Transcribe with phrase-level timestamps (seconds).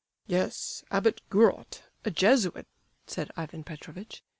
[0.25, 2.65] "Yes—Abbot Gurot, a Jesuit,"
[3.05, 4.23] said Ivan Petrovitch.